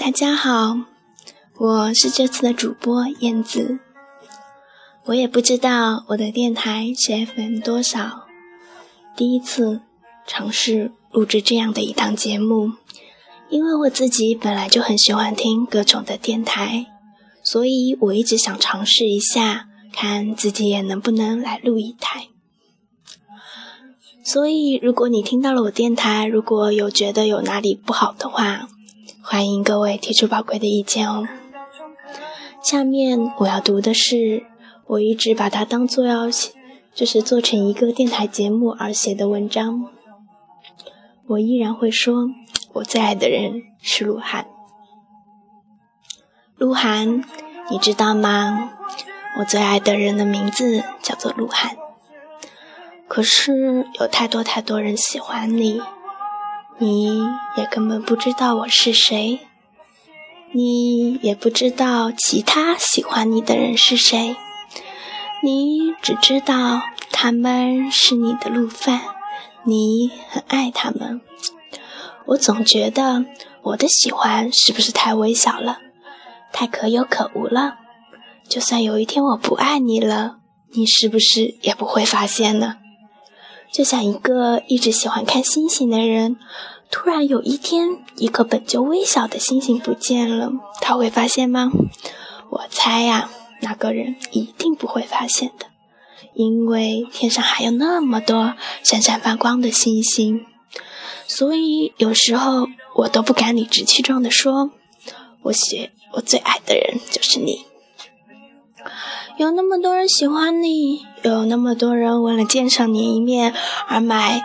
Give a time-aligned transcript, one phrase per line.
[0.00, 0.78] 大家好，
[1.58, 3.80] 我是这次的主播燕子。
[5.04, 8.26] 我也不知道我的电台是 FM 多少，
[9.14, 9.82] 第一次
[10.26, 12.72] 尝试录制这样的一档节目，
[13.50, 16.86] 因为我自己本来就很喜欢听各种的电台，
[17.44, 22.28] 所以我一直想尝试一下，看自己也能不能来录一台。
[24.24, 28.66] 所以，如果你听到了我电台，如果有觉得有哪里不好的话，
[29.32, 31.28] 欢迎各位提出宝贵的意见哦。
[32.60, 34.44] 下面我要读的是
[34.86, 36.50] 我一直把它当做要写，
[36.92, 39.86] 就是做成一个电台节目而写的文章。
[41.28, 42.26] 我依然会说，
[42.72, 44.48] 我最爱的人是鹿晗。
[46.56, 47.22] 鹿晗，
[47.70, 48.72] 你知道吗？
[49.38, 51.76] 我最爱的人的名字叫做鹿晗。
[53.06, 55.80] 可是有太多太多人喜欢你。
[56.82, 59.40] 你也根本不知道我是谁，
[60.52, 64.34] 你也不知道其他喜欢你的人是谁，
[65.42, 66.80] 你只知道
[67.12, 69.02] 他们是你的路饭，
[69.64, 71.20] 你很爱他们。
[72.28, 73.26] 我总觉得
[73.60, 75.80] 我的喜欢是不是太微小了，
[76.50, 77.74] 太可有可无了？
[78.48, 80.36] 就算有一天我不爱你了，
[80.72, 82.76] 你是不是也不会发现呢？
[83.72, 86.36] 就像一个一直喜欢看星星的人，
[86.90, 91.70] 突然有一天，一颗本就微小的星星不见了，他会发现吗？
[92.50, 95.66] 我猜呀，那个人一定不会发现的，
[96.34, 100.46] 因为天上还有那么多闪闪发光的星星。
[101.28, 104.70] 所以有时候我都不敢理直气壮地说，
[105.42, 107.69] 我写我最爱的人就是你。
[109.40, 113.54] 有那么多人喜欢你，有那么多人为了见上你一面
[113.88, 114.44] 而买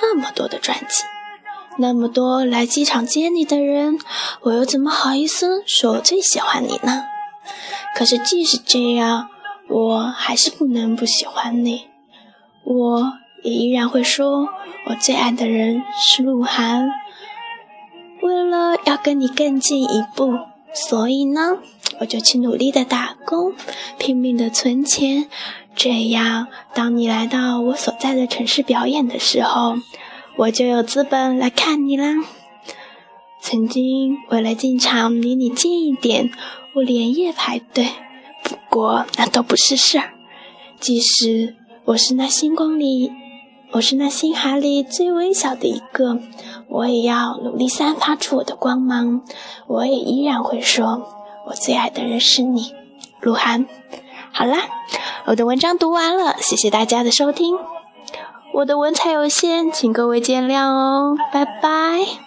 [0.00, 1.02] 那么多的专辑，
[1.76, 3.98] 那么多来机场接你的人，
[4.42, 7.02] 我又怎么好意思说我最喜欢你呢？
[7.96, 9.28] 可是即使这样，
[9.68, 11.88] 我还是不能不喜欢你，
[12.62, 13.12] 我
[13.42, 14.48] 也依然会说
[14.86, 16.92] 我最爱的人是鹿晗。
[18.22, 20.32] 为了要跟你更进一步，
[20.88, 21.58] 所以呢。
[21.98, 23.54] 我就去努力的打工，
[23.96, 25.30] 拼命的存钱，
[25.74, 29.76] 这样当你来到我所在的城市表演的时候，
[30.36, 32.16] 我就有资本来看你啦。
[33.40, 36.30] 曾经为了进场离你近一点，
[36.74, 37.88] 我连夜排队，
[38.42, 40.12] 不过那都不是事儿。
[40.78, 41.54] 即使
[41.84, 43.10] 我是那星光里，
[43.72, 46.18] 我是那星海里最微小的一个，
[46.68, 49.22] 我也要努力散发出我的光芒。
[49.66, 51.12] 我也依然会说。
[51.46, 52.74] 我最爱的人是你，
[53.20, 53.66] 鹿晗。
[54.32, 54.58] 好啦，
[55.26, 57.56] 我的文章读完了，谢谢大家的收听。
[58.54, 62.25] 我的文采有限，请各位见谅哦，拜拜。